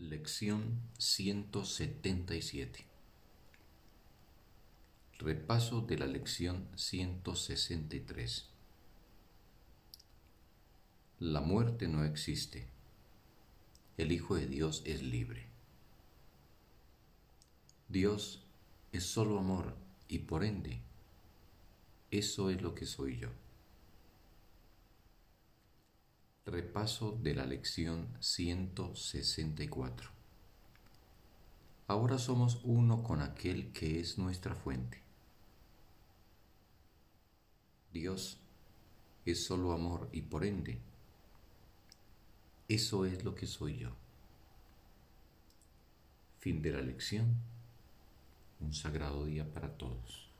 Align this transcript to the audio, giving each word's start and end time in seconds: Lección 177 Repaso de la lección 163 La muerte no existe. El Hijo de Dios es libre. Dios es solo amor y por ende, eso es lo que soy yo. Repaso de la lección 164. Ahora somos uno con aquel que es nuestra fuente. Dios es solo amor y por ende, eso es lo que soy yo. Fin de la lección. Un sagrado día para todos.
Lección 0.00 0.80
177 0.98 2.84
Repaso 5.18 5.80
de 5.80 5.98
la 5.98 6.06
lección 6.06 6.68
163 6.76 8.46
La 11.18 11.40
muerte 11.40 11.88
no 11.88 12.04
existe. 12.04 12.68
El 13.96 14.12
Hijo 14.12 14.36
de 14.36 14.46
Dios 14.46 14.82
es 14.84 15.02
libre. 15.02 15.48
Dios 17.88 18.44
es 18.92 19.02
solo 19.02 19.40
amor 19.40 19.74
y 20.06 20.20
por 20.20 20.44
ende, 20.44 20.80
eso 22.12 22.50
es 22.50 22.62
lo 22.62 22.76
que 22.76 22.86
soy 22.86 23.16
yo. 23.18 23.30
Repaso 26.50 27.12
de 27.22 27.34
la 27.34 27.44
lección 27.44 28.08
164. 28.20 30.10
Ahora 31.86 32.16
somos 32.16 32.62
uno 32.64 33.02
con 33.02 33.20
aquel 33.20 33.70
que 33.70 34.00
es 34.00 34.16
nuestra 34.16 34.54
fuente. 34.54 35.02
Dios 37.92 38.38
es 39.26 39.44
solo 39.44 39.72
amor 39.72 40.08
y 40.10 40.22
por 40.22 40.42
ende, 40.42 40.78
eso 42.66 43.04
es 43.04 43.24
lo 43.24 43.34
que 43.34 43.46
soy 43.46 43.76
yo. 43.76 43.90
Fin 46.38 46.62
de 46.62 46.72
la 46.72 46.80
lección. 46.80 47.26
Un 48.60 48.72
sagrado 48.72 49.26
día 49.26 49.44
para 49.52 49.76
todos. 49.76 50.30